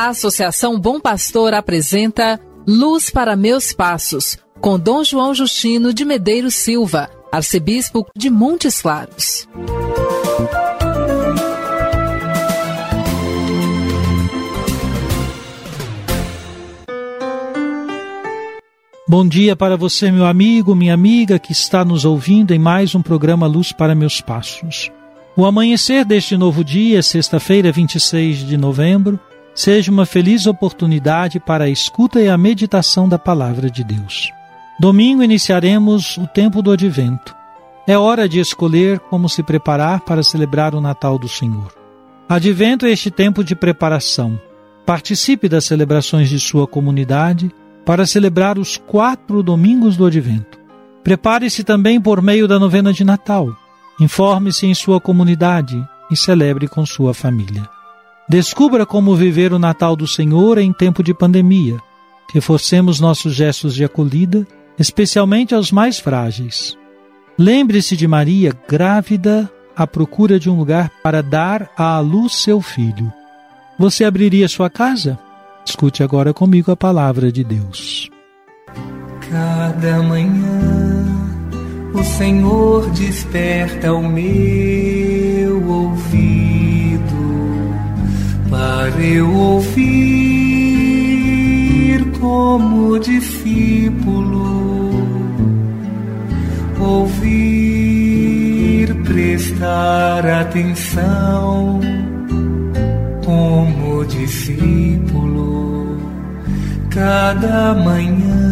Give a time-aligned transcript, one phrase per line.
[0.00, 6.54] A Associação Bom Pastor apresenta Luz para Meus Passos, com Dom João Justino de Medeiros
[6.54, 9.46] Silva, arcebispo de Montes Claros.
[19.06, 23.02] Bom dia para você, meu amigo, minha amiga que está nos ouvindo em mais um
[23.02, 24.90] programa Luz para Meus Passos.
[25.36, 29.20] O amanhecer deste novo dia, sexta-feira, 26 de novembro,
[29.54, 34.30] seja uma feliz oportunidade para a escuta e a meditação da palavra de Deus.
[34.78, 37.36] Domingo iniciaremos o tempo do advento.
[37.86, 41.74] É hora de escolher como se preparar para celebrar o Natal do Senhor.
[42.28, 44.40] Advento é este tempo de preparação.
[44.86, 47.50] Participe das celebrações de sua comunidade
[47.84, 50.58] para celebrar os quatro domingos do advento.
[51.02, 53.48] Prepare-se também por meio da novena de Natal.
[54.00, 57.68] Informe-se em sua comunidade e celebre com sua família.
[58.30, 61.78] Descubra como viver o Natal do Senhor em tempo de pandemia.
[62.32, 64.46] Reforcemos nossos gestos de acolhida,
[64.78, 66.78] especialmente aos mais frágeis.
[67.36, 73.12] Lembre-se de Maria, grávida, à procura de um lugar para dar à luz seu filho.
[73.76, 75.18] Você abriria sua casa?
[75.66, 78.08] Escute agora comigo a palavra de Deus.
[79.28, 81.04] Cada manhã
[81.92, 86.29] o Senhor desperta o meu ouvido
[88.50, 90.50] para eu ouvir
[92.18, 94.90] como discípulo,
[96.80, 98.12] ouvir,
[99.04, 101.80] prestar atenção
[103.24, 105.96] como discípulo
[106.90, 108.50] cada manhã.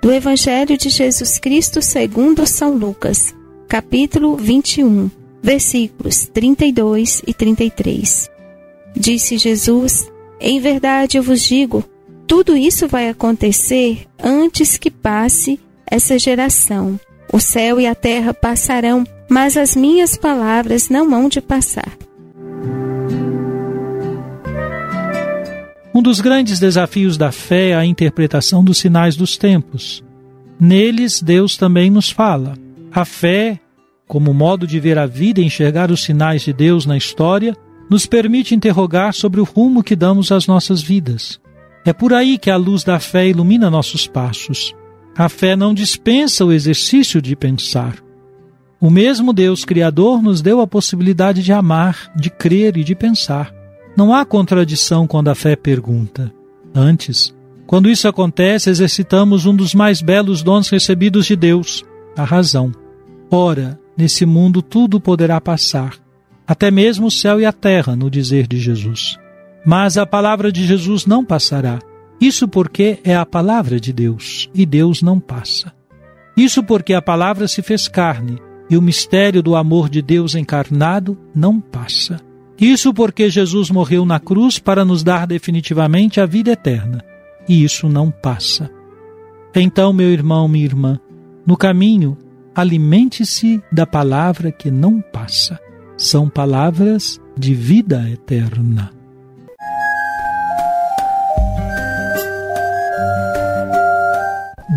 [0.00, 3.34] Do Evangelho de Jesus Cristo segundo São Lucas,
[3.66, 5.10] capítulo 21,
[5.44, 8.30] versículos 32 e 33.
[8.96, 10.10] Disse Jesus:
[10.40, 11.84] Em verdade eu vos digo,
[12.26, 16.98] tudo isso vai acontecer antes que passe essa geração.
[17.30, 21.92] O céu e a terra passarão, mas as minhas palavras não hão de passar.
[25.94, 30.02] Um dos grandes desafios da fé é a interpretação dos sinais dos tempos.
[30.58, 32.56] Neles, Deus também nos fala.
[32.90, 33.60] A fé,
[34.06, 37.56] como modo de ver a vida e enxergar os sinais de Deus na história,
[37.90, 41.40] nos permite interrogar sobre o rumo que damos às nossas vidas.
[41.84, 44.74] É por aí que a luz da fé ilumina nossos passos.
[45.16, 47.96] A fé não dispensa o exercício de pensar.
[48.80, 53.54] O mesmo Deus Criador nos deu a possibilidade de amar, de crer e de pensar.
[53.96, 56.32] Não há contradição quando a fé pergunta.
[56.74, 57.34] Antes,
[57.66, 61.84] quando isso acontece, exercitamos um dos mais belos dons recebidos de Deus,
[62.16, 62.72] a razão.
[63.30, 65.94] Ora, nesse mundo tudo poderá passar,
[66.46, 69.18] até mesmo o céu e a terra, no dizer de Jesus.
[69.64, 71.78] Mas a palavra de Jesus não passará.
[72.20, 75.72] Isso porque é a palavra de Deus e Deus não passa.
[76.36, 78.38] Isso porque a palavra se fez carne
[78.68, 82.20] e o mistério do amor de Deus encarnado não passa.
[82.60, 87.04] Isso porque Jesus morreu na cruz para nos dar definitivamente a vida eterna,
[87.48, 88.70] e isso não passa.
[89.54, 91.00] Então, meu irmão, minha irmã,
[91.46, 92.16] no caminho,
[92.54, 95.58] alimente-se da palavra que não passa.
[95.96, 98.90] São palavras de vida eterna.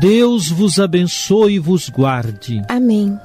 [0.00, 2.60] Deus vos abençoe e vos guarde.
[2.68, 3.16] Amém.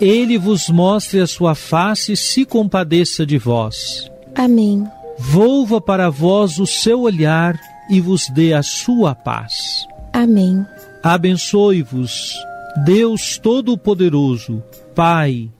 [0.00, 4.10] Ele vos mostre a sua face e se compadeça de vós.
[4.34, 4.84] Amém.
[5.18, 7.54] Volva para vós o seu olhar
[7.90, 9.86] e vos dê a sua paz.
[10.12, 10.64] Amém.
[11.02, 12.34] Abençoe-vos,
[12.76, 14.62] Deus Todo-Poderoso,
[14.94, 15.50] Pai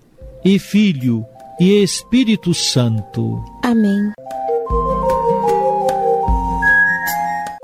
[0.44, 1.25] e Filho
[1.61, 3.43] e Espírito Santo.
[3.62, 4.12] Amém.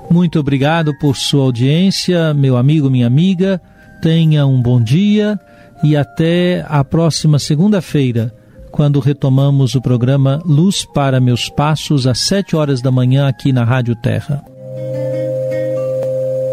[0.09, 3.61] Muito obrigado por sua audiência, meu amigo, minha amiga.
[4.01, 5.39] Tenha um bom dia
[5.83, 8.33] e até a próxima segunda-feira,
[8.71, 13.63] quando retomamos o programa Luz para Meus Passos, às sete horas da manhã, aqui na
[13.63, 14.43] Rádio Terra.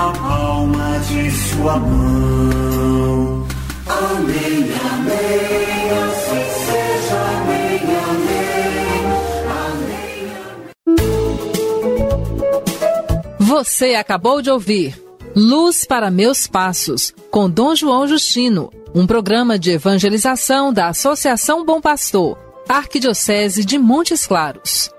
[0.00, 3.46] na palma de sua mão.
[3.86, 6.40] Amém, amém, assim
[7.36, 9.04] amém, amém,
[9.68, 10.96] amém.
[13.38, 14.98] Você acabou de ouvir
[15.36, 21.80] Luz para Meus Passos, com Dom João Justino, um programa de evangelização da Associação Bom
[21.80, 24.90] Pastor, Arquidiocese de Montes Claros.